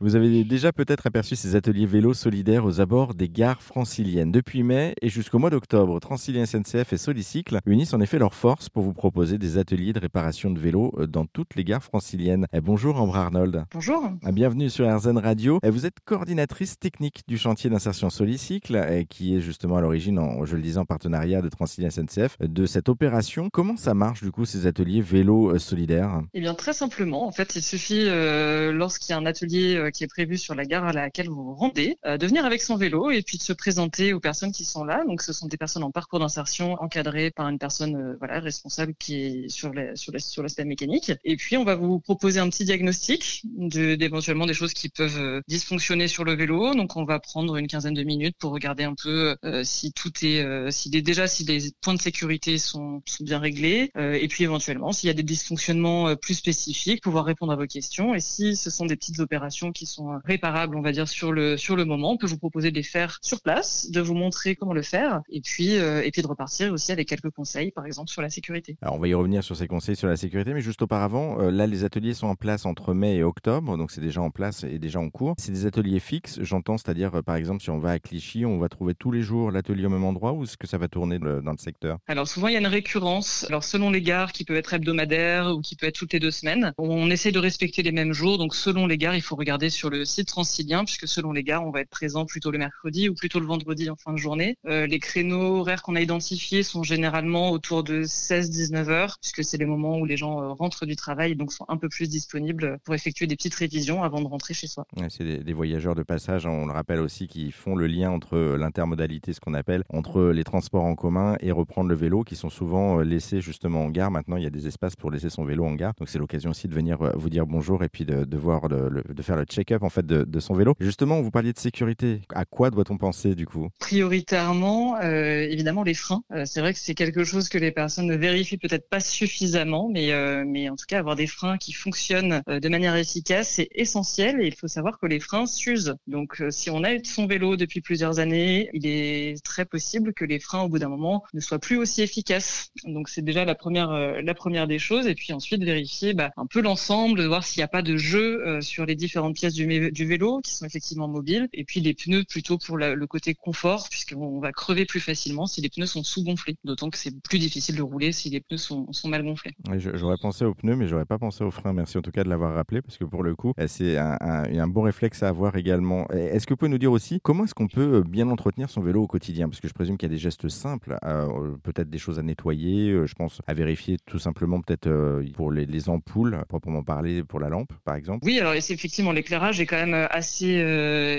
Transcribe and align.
Vous 0.00 0.14
avez 0.14 0.44
déjà 0.44 0.72
peut-être 0.72 1.08
aperçu 1.08 1.34
ces 1.34 1.56
ateliers 1.56 1.84
vélos 1.84 2.14
solidaires 2.14 2.64
aux 2.64 2.80
abords 2.80 3.14
des 3.14 3.28
gares 3.28 3.60
franciliennes. 3.60 4.30
Depuis 4.30 4.62
mai 4.62 4.94
et 5.02 5.08
jusqu'au 5.08 5.40
mois 5.40 5.50
d'octobre, 5.50 5.98
Transilien 5.98 6.46
SNCF 6.46 6.92
et 6.92 6.96
Solicycle 6.96 7.58
unissent 7.66 7.94
en 7.94 8.00
effet 8.00 8.20
leurs 8.20 8.36
forces 8.36 8.68
pour 8.68 8.84
vous 8.84 8.92
proposer 8.92 9.38
des 9.38 9.58
ateliers 9.58 9.92
de 9.92 9.98
réparation 9.98 10.52
de 10.52 10.60
vélos 10.60 10.92
euh, 10.98 11.08
dans 11.08 11.26
toutes 11.26 11.56
les 11.56 11.64
gares 11.64 11.82
franciliennes. 11.82 12.46
Eh, 12.52 12.60
bonjour 12.60 13.00
Ambre 13.00 13.16
Arnold. 13.16 13.64
Bonjour. 13.72 14.08
Ah, 14.22 14.30
bienvenue 14.30 14.70
sur 14.70 14.86
RZN 14.86 15.18
Radio. 15.18 15.58
Eh, 15.64 15.70
vous 15.70 15.84
êtes 15.84 15.98
coordinatrice 16.04 16.78
technique 16.78 17.22
du 17.26 17.36
chantier 17.36 17.68
d'insertion 17.68 18.08
Solicycle, 18.08 18.80
eh, 18.88 19.04
qui 19.04 19.34
est 19.34 19.40
justement 19.40 19.78
à 19.78 19.80
l'origine, 19.80 20.20
je 20.44 20.54
le 20.54 20.62
disais, 20.62 20.78
en 20.78 20.84
partenariat 20.84 21.42
de 21.42 21.48
Transilien 21.48 21.90
SNCF, 21.90 22.38
de 22.38 22.66
cette 22.66 22.88
opération. 22.88 23.48
Comment 23.52 23.76
ça 23.76 23.94
marche 23.94 24.22
du 24.22 24.30
coup 24.30 24.44
ces 24.44 24.68
ateliers 24.68 25.00
vélos 25.00 25.50
euh, 25.50 25.58
solidaires? 25.58 26.22
Eh 26.34 26.40
bien 26.40 26.54
très 26.54 26.72
simplement, 26.72 27.26
en 27.26 27.32
fait, 27.32 27.56
il 27.56 27.62
suffit 27.62 28.04
euh, 28.06 28.70
lorsqu'il 28.70 29.10
y 29.10 29.14
a 29.14 29.18
un 29.18 29.26
atelier 29.26 29.87
qui 29.90 30.04
est 30.04 30.08
prévu 30.08 30.36
sur 30.36 30.54
la 30.54 30.64
gare 30.64 30.84
à 30.84 30.92
laquelle 30.92 31.28
vous 31.28 31.44
vous 31.44 31.54
rendez, 31.54 31.98
euh, 32.06 32.16
de 32.16 32.26
venir 32.26 32.44
avec 32.44 32.62
son 32.62 32.76
vélo 32.76 33.10
et 33.10 33.22
puis 33.22 33.38
de 33.38 33.42
se 33.42 33.52
présenter 33.52 34.12
aux 34.12 34.20
personnes 34.20 34.52
qui 34.52 34.64
sont 34.64 34.84
là. 34.84 35.04
Donc, 35.06 35.22
ce 35.22 35.32
sont 35.32 35.46
des 35.46 35.56
personnes 35.56 35.82
en 35.82 35.90
parcours 35.90 36.18
d'insertion 36.18 36.74
encadrées 36.80 37.30
par 37.30 37.48
une 37.48 37.58
personne 37.58 37.96
euh, 37.96 38.16
voilà 38.18 38.40
responsable 38.40 38.94
qui 38.98 39.14
est 39.14 39.48
sur 39.48 39.72
la, 39.72 39.96
sur 39.96 40.12
sur 40.18 40.42
l'aspect 40.42 40.64
mécanique. 40.64 41.12
Et 41.24 41.36
puis, 41.36 41.56
on 41.56 41.64
va 41.64 41.74
vous 41.74 42.00
proposer 42.00 42.40
un 42.40 42.48
petit 42.48 42.64
diagnostic 42.64 43.42
de 43.44 43.94
d'éventuellement 43.94 44.46
des 44.46 44.54
choses 44.54 44.72
qui 44.72 44.88
peuvent 44.88 45.20
euh, 45.20 45.40
dysfonctionner 45.48 46.08
sur 46.08 46.24
le 46.24 46.34
vélo. 46.34 46.74
Donc, 46.74 46.96
on 46.96 47.04
va 47.04 47.18
prendre 47.20 47.56
une 47.56 47.66
quinzaine 47.66 47.94
de 47.94 48.02
minutes 48.02 48.36
pour 48.38 48.52
regarder 48.52 48.84
un 48.84 48.94
peu 48.94 49.36
si 49.62 49.92
tout 49.92 50.12
est, 50.22 50.70
si 50.70 50.90
déjà 50.90 51.26
si 51.26 51.44
les 51.44 51.72
points 51.80 51.94
de 51.94 52.00
sécurité 52.00 52.58
sont, 52.58 53.02
sont 53.06 53.24
bien 53.24 53.38
réglés, 53.38 53.90
et 53.96 54.28
puis 54.28 54.44
éventuellement 54.44 54.92
s'il 54.92 55.08
y 55.08 55.10
a 55.10 55.14
des 55.14 55.22
dysfonctionnements 55.22 56.16
plus 56.16 56.34
spécifiques, 56.34 57.02
pouvoir 57.02 57.24
répondre 57.24 57.52
à 57.52 57.56
vos 57.56 57.66
questions. 57.66 58.14
Et 58.14 58.20
si 58.20 58.56
ce 58.56 58.70
sont 58.70 58.86
des 58.86 58.96
petites 58.96 59.20
opérations 59.20 59.72
qui 59.78 59.86
sont 59.86 60.18
réparables, 60.24 60.76
on 60.76 60.82
va 60.82 60.90
dire 60.90 61.06
sur 61.06 61.32
le 61.32 61.56
sur 61.56 61.76
le 61.76 61.84
moment. 61.84 62.12
On 62.12 62.16
peut 62.16 62.26
vous 62.26 62.38
proposer 62.38 62.70
de 62.70 62.76
les 62.76 62.82
faire 62.82 63.18
sur 63.22 63.40
place, 63.40 63.90
de 63.90 64.00
vous 64.00 64.14
montrer 64.14 64.56
comment 64.56 64.72
le 64.72 64.82
faire, 64.82 65.20
et 65.30 65.40
puis 65.40 65.76
euh, 65.76 66.02
et 66.02 66.10
puis 66.10 66.22
de 66.22 66.26
repartir 66.26 66.72
aussi 66.72 66.90
avec 66.90 67.08
quelques 67.08 67.30
conseils, 67.30 67.70
par 67.70 67.86
exemple 67.86 68.10
sur 68.10 68.20
la 68.20 68.30
sécurité. 68.30 68.76
Alors 68.82 68.96
on 68.96 68.98
va 68.98 69.08
y 69.08 69.14
revenir 69.14 69.44
sur 69.44 69.56
ces 69.56 69.68
conseils 69.68 69.94
sur 69.94 70.08
la 70.08 70.16
sécurité, 70.16 70.52
mais 70.52 70.60
juste 70.60 70.82
auparavant, 70.82 71.40
euh, 71.40 71.50
là 71.50 71.66
les 71.66 71.84
ateliers 71.84 72.14
sont 72.14 72.26
en 72.26 72.34
place 72.34 72.66
entre 72.66 72.92
mai 72.92 73.16
et 73.16 73.22
octobre, 73.22 73.76
donc 73.76 73.92
c'est 73.92 74.00
déjà 74.00 74.20
en 74.20 74.30
place 74.30 74.64
et 74.64 74.78
déjà 74.78 74.98
en 74.98 75.10
cours. 75.10 75.34
C'est 75.38 75.52
des 75.52 75.66
ateliers 75.66 76.00
fixes, 76.00 76.40
j'entends, 76.42 76.76
c'est-à-dire 76.76 77.14
euh, 77.14 77.22
par 77.22 77.36
exemple 77.36 77.62
si 77.62 77.70
on 77.70 77.78
va 77.78 77.92
à 77.92 77.98
Clichy, 78.00 78.44
on 78.44 78.58
va 78.58 78.68
trouver 78.68 78.94
tous 78.94 79.12
les 79.12 79.22
jours 79.22 79.52
l'atelier 79.52 79.86
au 79.86 79.90
même 79.90 80.04
endroit, 80.04 80.32
ou 80.32 80.42
est-ce 80.42 80.56
que 80.56 80.66
ça 80.66 80.78
va 80.78 80.88
tourner 80.88 81.20
dans 81.20 81.52
le 81.52 81.58
secteur? 81.58 81.98
Alors 82.08 82.26
souvent 82.26 82.48
il 82.48 82.54
y 82.54 82.56
a 82.56 82.60
une 82.60 82.66
récurrence. 82.66 83.46
Alors 83.48 83.62
selon 83.62 83.90
les 83.90 84.02
gares, 84.02 84.32
qui 84.32 84.44
peut 84.44 84.56
être 84.56 84.74
hebdomadaire 84.74 85.54
ou 85.54 85.60
qui 85.60 85.76
peut 85.76 85.86
être 85.86 85.94
toutes 85.94 86.12
les 86.12 86.20
deux 86.20 86.32
semaines, 86.32 86.72
on 86.78 87.10
essaie 87.10 87.32
de 87.32 87.38
respecter 87.38 87.82
les 87.82 87.92
mêmes 87.92 88.12
jours. 88.12 88.38
Donc 88.38 88.54
selon 88.54 88.86
les 88.86 88.98
gares, 88.98 89.14
il 89.14 89.22
faut 89.22 89.36
regarder 89.36 89.67
sur 89.70 89.90
le 89.90 90.04
site 90.04 90.30
francilien, 90.30 90.84
puisque 90.84 91.08
selon 91.08 91.32
les 91.32 91.42
gares, 91.42 91.66
on 91.66 91.70
va 91.70 91.80
être 91.80 91.90
présent 91.90 92.26
plutôt 92.26 92.50
le 92.50 92.58
mercredi 92.58 93.08
ou 93.08 93.14
plutôt 93.14 93.40
le 93.40 93.46
vendredi 93.46 93.90
en 93.90 93.96
fin 93.96 94.12
de 94.12 94.18
journée. 94.18 94.56
Euh, 94.66 94.86
les 94.86 94.98
créneaux 94.98 95.58
horaires 95.58 95.82
qu'on 95.82 95.96
a 95.96 96.00
identifiés 96.00 96.62
sont 96.62 96.82
généralement 96.82 97.50
autour 97.50 97.82
de 97.82 98.02
16-19 98.04 98.88
heures, 98.88 99.16
puisque 99.20 99.44
c'est 99.44 99.56
les 99.56 99.66
moments 99.66 99.98
où 99.98 100.04
les 100.04 100.16
gens 100.16 100.42
euh, 100.42 100.52
rentrent 100.52 100.86
du 100.86 100.96
travail, 100.96 101.36
donc 101.36 101.52
sont 101.52 101.64
un 101.68 101.76
peu 101.76 101.88
plus 101.88 102.08
disponibles 102.08 102.78
pour 102.84 102.94
effectuer 102.94 103.26
des 103.26 103.36
petites 103.36 103.54
révisions 103.54 104.02
avant 104.02 104.20
de 104.20 104.26
rentrer 104.26 104.54
chez 104.54 104.66
soi. 104.66 104.86
c'est 105.08 105.44
des, 105.44 105.52
voyageurs 105.52 105.94
de 105.94 106.02
passage, 106.02 106.46
on 106.46 106.66
le 106.66 106.72
rappelle 106.72 107.00
aussi, 107.00 107.26
qui 107.26 107.50
font 107.50 107.74
le 107.74 107.86
lien 107.86 108.10
entre 108.10 108.38
l'intermodalité, 108.38 109.32
ce 109.32 109.40
qu'on 109.40 109.54
appelle, 109.54 109.82
entre 109.88 110.22
les 110.26 110.44
transports 110.44 110.84
en 110.84 110.94
commun 110.94 111.36
et 111.40 111.50
reprendre 111.50 111.88
le 111.88 111.96
vélo, 111.96 112.22
qui 112.22 112.36
sont 112.36 112.50
souvent 112.50 113.00
euh, 113.00 113.02
laissés 113.02 113.40
justement 113.40 113.84
en 113.84 113.90
gare. 113.90 114.10
Maintenant, 114.10 114.36
il 114.36 114.44
y 114.44 114.46
a 114.46 114.50
des 114.50 114.66
espaces 114.66 114.96
pour 114.96 115.10
laisser 115.10 115.30
son 115.30 115.44
vélo 115.44 115.64
en 115.64 115.74
gare, 115.74 115.94
donc 115.98 116.08
c'est 116.08 116.18
l'occasion 116.18 116.50
aussi 116.50 116.68
de 116.68 116.74
venir 116.74 116.98
vous 117.16 117.30
dire 117.30 117.46
bonjour 117.46 117.82
et 117.82 117.88
puis 117.88 118.04
de, 118.04 118.36
voir 118.36 118.68
de 118.68 119.22
faire 119.22 119.36
le 119.36 119.46
en 119.80 119.90
fait 119.90 120.06
de, 120.06 120.40
son 120.40 120.54
vélo. 120.54 120.74
Justement, 120.80 121.20
vous 121.20 121.30
parliez 121.30 121.52
de 121.52 121.58
sécurité. 121.58 122.20
À 122.34 122.44
quoi 122.44 122.70
doit-on 122.70 122.96
penser 122.96 123.34
du 123.34 123.46
coup? 123.46 123.68
Prioritairement, 123.80 124.96
euh, 125.02 125.42
évidemment, 125.42 125.82
les 125.82 125.94
freins. 125.94 126.22
Euh, 126.32 126.44
c'est 126.46 126.60
vrai 126.60 126.72
que 126.72 126.78
c'est 126.78 126.94
quelque 126.94 127.24
chose 127.24 127.48
que 127.48 127.58
les 127.58 127.72
personnes 127.72 128.06
ne 128.06 128.16
vérifient 128.16 128.58
peut-être 128.58 128.88
pas 128.88 129.00
suffisamment, 129.00 129.88
mais, 129.88 130.12
euh, 130.12 130.44
mais 130.46 130.68
en 130.68 130.76
tout 130.76 130.84
cas, 130.86 130.98
avoir 130.98 131.16
des 131.16 131.26
freins 131.26 131.58
qui 131.58 131.72
fonctionnent 131.72 132.42
de 132.46 132.68
manière 132.68 132.94
efficace, 132.96 133.54
c'est 133.56 133.68
essentiel. 133.74 134.40
Et 134.40 134.46
il 134.46 134.54
faut 134.54 134.68
savoir 134.68 134.98
que 134.98 135.06
les 135.06 135.20
freins 135.20 135.46
s'usent. 135.46 135.96
Donc, 136.06 136.42
si 136.50 136.70
on 136.70 136.84
a 136.84 137.02
son 137.04 137.26
vélo 137.26 137.56
depuis 137.56 137.80
plusieurs 137.80 138.18
années, 138.18 138.70
il 138.72 138.86
est 138.86 139.42
très 139.44 139.64
possible 139.64 140.14
que 140.14 140.24
les 140.24 140.38
freins, 140.38 140.62
au 140.62 140.68
bout 140.68 140.78
d'un 140.78 140.88
moment, 140.88 141.24
ne 141.34 141.40
soient 141.40 141.58
plus 141.58 141.76
aussi 141.76 142.02
efficaces. 142.02 142.70
Donc, 142.84 143.08
c'est 143.08 143.22
déjà 143.22 143.44
la 143.44 143.54
première, 143.54 143.90
la 144.22 144.34
première 144.34 144.66
des 144.66 144.78
choses. 144.78 145.06
Et 145.06 145.14
puis 145.14 145.32
ensuite, 145.32 145.62
vérifier 145.64 146.14
bah, 146.14 146.30
un 146.36 146.46
peu 146.46 146.60
l'ensemble, 146.60 147.24
voir 147.26 147.44
s'il 147.44 147.60
n'y 147.60 147.64
a 147.64 147.68
pas 147.68 147.82
de 147.82 147.96
jeu 147.96 148.60
sur 148.60 148.86
les 148.86 148.94
différentes 148.94 149.34
pièces 149.34 149.47
du, 149.54 149.90
du 149.90 150.06
vélo 150.06 150.40
qui 150.40 150.54
sont 150.54 150.66
effectivement 150.66 151.08
mobiles. 151.08 151.48
Et 151.52 151.64
puis 151.64 151.80
les 151.80 151.94
pneus 151.94 152.24
plutôt 152.24 152.58
pour 152.58 152.76
le 152.76 153.06
côté 153.06 153.34
confort, 153.34 153.88
puisqu'on 153.90 154.40
va 154.40 154.52
crever 154.52 154.84
plus 154.84 155.00
facilement 155.00 155.46
si 155.46 155.60
les 155.60 155.68
pneus 155.68 155.86
sont 155.86 156.02
sous-gonflés. 156.02 156.56
D'autant 156.64 156.90
que 156.90 156.98
c'est 156.98 157.14
plus 157.22 157.38
difficile 157.38 157.76
de 157.76 157.82
rouler 157.82 158.12
si 158.12 158.30
les 158.30 158.40
pneus 158.40 158.58
sont, 158.58 158.92
sont 158.92 159.08
mal 159.08 159.22
gonflés. 159.22 159.52
j'aurais 159.76 160.16
pensé 160.20 160.44
aux 160.44 160.54
pneus, 160.54 160.76
mais 160.76 160.88
j'aurais 160.88 161.04
pas 161.04 161.18
pensé 161.18 161.44
aux 161.44 161.50
freins. 161.50 161.72
Merci 161.72 161.98
en 161.98 162.02
tout 162.02 162.10
cas 162.10 162.24
de 162.24 162.28
l'avoir 162.28 162.54
rappelé, 162.54 162.82
parce 162.82 162.98
que 162.98 163.04
pour 163.04 163.22
le 163.22 163.34
coup, 163.34 163.52
c'est 163.66 163.96
un, 163.96 164.16
un, 164.20 164.68
bon 164.68 164.82
réflexe 164.82 165.22
à 165.22 165.28
avoir 165.28 165.56
également. 165.56 166.08
Est-ce 166.10 166.46
que 166.46 166.54
vous 166.54 166.58
pouvez 166.58 166.70
nous 166.70 166.78
dire 166.78 166.92
aussi 166.92 167.20
comment 167.22 167.44
est-ce 167.44 167.54
qu'on 167.54 167.68
peut 167.68 168.02
bien 168.02 168.28
entretenir 168.28 168.70
son 168.70 168.80
vélo 168.80 169.02
au 169.02 169.06
quotidien? 169.06 169.48
Parce 169.48 169.60
que 169.60 169.68
je 169.68 169.74
présume 169.74 169.96
qu'il 169.96 170.08
y 170.08 170.12
a 170.12 170.14
des 170.14 170.20
gestes 170.20 170.48
simples, 170.48 170.98
euh, 171.04 171.56
peut-être 171.62 171.90
des 171.90 171.98
choses 171.98 172.18
à 172.18 172.22
nettoyer, 172.22 172.90
euh, 172.90 173.06
je 173.06 173.14
pense 173.14 173.40
à 173.46 173.54
vérifier 173.54 173.96
tout 174.06 174.18
simplement 174.18 174.60
peut-être 174.60 174.86
euh, 174.86 175.24
pour 175.34 175.50
les, 175.50 175.66
les, 175.66 175.88
ampoules, 175.88 176.42
proprement 176.48 176.82
parler, 176.82 177.22
pour 177.24 177.40
la 177.40 177.48
lampe 177.48 177.72
par 177.84 177.94
exemple. 177.94 178.24
Oui, 178.24 178.38
alors 178.38 178.54
effectivement, 178.54 179.12
l'éclairage 179.28 179.60
est 179.60 179.66
quand 179.66 179.76
même 179.76 180.08
assez, 180.10 180.56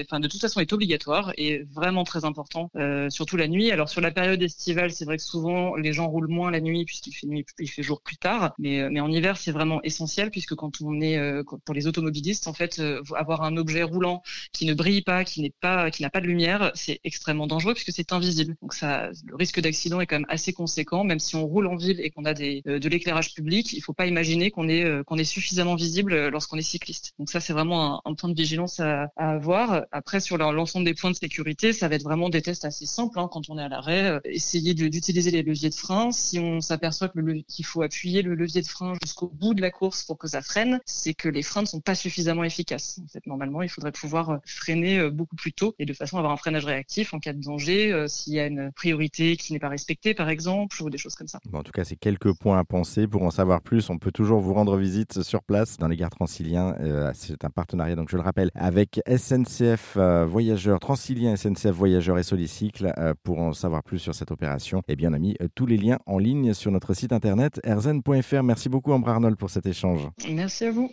enfin 0.03 0.19
de 0.19 0.27
toute 0.27 0.41
façon 0.41 0.59
est 0.59 0.73
obligatoire 0.73 1.31
et 1.37 1.63
vraiment 1.71 2.03
très 2.03 2.25
important, 2.25 2.71
euh, 2.75 3.09
surtout 3.09 3.37
la 3.37 3.47
nuit. 3.47 3.71
Alors 3.71 3.87
sur 3.87 4.01
la 4.01 4.09
période 4.09 4.41
estivale, 4.41 4.91
c'est 4.91 5.05
vrai 5.05 5.17
que 5.17 5.23
souvent 5.23 5.75
les 5.75 5.93
gens 5.93 6.07
roulent 6.07 6.27
moins 6.27 6.49
la 6.49 6.59
nuit 6.59 6.85
puisqu'il 6.85 7.13
fait 7.13 7.27
nuit, 7.27 7.45
il 7.59 7.69
fait 7.69 7.83
jour 7.83 8.01
plus 8.01 8.17
tard. 8.17 8.53
Mais, 8.57 8.81
euh, 8.81 8.89
mais 8.91 8.99
en 8.99 9.11
hiver, 9.11 9.37
c'est 9.37 9.51
vraiment 9.51 9.79
essentiel 9.83 10.31
puisque 10.31 10.55
quand 10.55 10.81
on 10.81 11.01
est 11.01 11.17
euh, 11.17 11.43
pour 11.43 11.75
les 11.75 11.85
automobilistes, 11.85 12.47
en 12.47 12.53
fait, 12.53 12.81
avoir 13.15 13.43
un 13.43 13.57
objet 13.57 13.83
roulant 13.83 14.23
qui 14.53 14.65
ne 14.65 14.73
brille 14.73 15.01
pas, 15.01 15.23
qui 15.23 15.41
n'est 15.41 15.53
pas, 15.61 15.91
qui 15.91 16.01
n'a 16.01 16.09
pas 16.09 16.21
de 16.21 16.27
lumière, 16.27 16.71
c'est 16.73 16.99
extrêmement 17.03 17.47
dangereux 17.47 17.73
puisque 17.75 17.91
c'est 17.91 18.11
invisible. 18.11 18.55
Donc 18.61 18.73
ça, 18.73 19.11
le 19.25 19.35
risque 19.35 19.59
d'accident 19.59 20.01
est 20.01 20.07
quand 20.07 20.17
même 20.17 20.25
assez 20.29 20.53
conséquent. 20.53 21.03
Même 21.03 21.19
si 21.19 21.35
on 21.35 21.45
roule 21.45 21.67
en 21.67 21.75
ville 21.75 21.99
et 22.01 22.09
qu'on 22.09 22.25
a 22.25 22.33
des, 22.33 22.63
de 22.65 22.89
l'éclairage 22.89 23.35
public, 23.35 23.73
il 23.73 23.81
faut 23.81 23.93
pas 23.93 24.07
imaginer 24.07 24.49
qu'on 24.49 24.67
est 24.67 25.03
qu'on 25.05 25.17
est 25.17 25.23
suffisamment 25.23 25.75
visible 25.75 26.29
lorsqu'on 26.29 26.57
est 26.57 26.61
cycliste. 26.61 27.13
Donc 27.19 27.29
ça, 27.29 27.39
c'est 27.39 27.53
vraiment 27.53 27.95
un, 27.95 27.98
un, 28.05 28.13
point 28.13 28.29
de 28.29 28.35
vigilance 28.35 28.79
à, 28.79 29.11
avoir. 29.15 29.85
Après, 29.91 30.19
sur 30.19 30.37
l'ensemble 30.37 30.85
des 30.85 30.93
points 30.93 31.11
de 31.11 31.15
sécurité, 31.15 31.73
ça 31.73 31.87
va 31.87 31.95
être 31.95 32.03
vraiment 32.03 32.29
des 32.29 32.41
tests 32.41 32.65
assez 32.65 32.85
simples. 32.85 33.19
Hein, 33.19 33.29
quand 33.31 33.49
on 33.49 33.57
est 33.57 33.63
à 33.63 33.69
l'arrêt, 33.69 34.11
euh, 34.11 34.19
essayer 34.25 34.73
d'utiliser 34.73 35.31
les 35.31 35.43
leviers 35.43 35.69
de 35.69 35.75
frein. 35.75 36.11
Si 36.11 36.39
on 36.39 36.61
s'aperçoit 36.61 37.09
qu'il 37.09 37.65
faut 37.65 37.81
appuyer 37.81 38.21
le 38.21 38.35
levier 38.35 38.61
de 38.61 38.67
frein 38.67 38.93
jusqu'au 39.01 39.27
bout 39.27 39.53
de 39.53 39.61
la 39.61 39.71
course 39.71 40.03
pour 40.03 40.17
que 40.17 40.27
ça 40.27 40.41
freine, 40.41 40.79
c'est 40.85 41.13
que 41.13 41.29
les 41.29 41.43
freins 41.43 41.61
ne 41.61 41.67
sont 41.67 41.81
pas 41.81 41.95
suffisamment 41.95 42.43
efficaces. 42.43 42.99
En 43.03 43.07
fait, 43.07 43.25
normalement, 43.27 43.61
il 43.61 43.69
faudrait 43.69 43.91
pouvoir 43.91 44.29
euh, 44.29 44.37
freiner 44.45 44.99
euh, 44.99 45.09
beaucoup 45.09 45.35
plus 45.35 45.53
tôt 45.53 45.75
et 45.79 45.85
de 45.85 45.93
façon 45.93 46.17
à 46.17 46.19
avoir 46.19 46.33
un 46.33 46.37
freinage 46.37 46.65
réactif 46.65 47.13
en 47.13 47.19
cas 47.19 47.33
de 47.33 47.41
danger, 47.41 48.05
s'il 48.07 48.33
y 48.33 48.39
a 48.39 48.47
une 48.47 48.71
priorité 48.71 49.37
qui 49.37 49.53
n'est 49.53 49.59
pas 49.59 49.69
respectée, 49.69 50.13
par 50.13 50.29
exemple, 50.29 50.81
ou 50.81 50.89
des 50.89 50.97
choses 50.97 51.15
comme 51.15 51.27
ça. 51.27 51.39
En 51.53 51.63
tout 51.63 51.71
cas, 51.71 51.83
c'est 51.83 51.95
quelques 51.95 52.33
points 52.33 52.59
à 52.59 52.63
penser. 52.63 53.07
Pour 53.07 53.23
en 53.23 53.31
savoir 53.31 53.61
plus, 53.61 53.89
on 53.89 53.97
peut 53.97 54.11
toujours 54.11 54.39
vous 54.39 54.53
rendre 54.53 54.77
visite 54.77 55.21
sur 55.23 55.43
place 55.43 55.77
dans 55.77 55.87
les 55.87 55.95
gares 55.95 56.09
transiliens. 56.09 56.75
c'est 57.13 57.43
un 57.43 57.49
partenariat, 57.49 57.88
donc 57.95 58.09
je 58.09 58.15
le 58.15 58.21
rappelle, 58.21 58.51
avec 58.55 59.01
SNCF 59.07 59.97
Voyageurs 60.27 60.79
Transilien, 60.79 61.35
SNCF 61.35 61.71
Voyageurs 61.71 62.17
et 62.17 62.23
Solicycle. 62.23 62.93
Euh, 62.97 63.13
pour 63.23 63.39
en 63.39 63.53
savoir 63.53 63.83
plus 63.83 63.99
sur 63.99 64.15
cette 64.15 64.31
opération, 64.31 64.81
eh 64.87 64.95
bien, 64.95 65.11
on 65.11 65.13
a 65.13 65.19
mis 65.19 65.35
euh, 65.41 65.47
tous 65.53 65.65
les 65.65 65.77
liens 65.77 65.99
en 66.05 66.17
ligne 66.17 66.53
sur 66.53 66.71
notre 66.71 66.93
site 66.93 67.11
internet 67.13 67.59
erzen.fr. 67.63 68.43
Merci 68.43 68.69
beaucoup, 68.69 68.91
Ambre 68.91 69.09
Arnold, 69.09 69.37
pour 69.37 69.49
cet 69.49 69.65
échange. 69.65 70.07
Merci 70.29 70.65
à 70.65 70.71
vous. 70.71 70.89